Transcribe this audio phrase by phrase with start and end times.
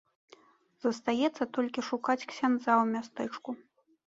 [0.85, 3.49] Застаецца толькі шукаць ксяндза ў мястэчку.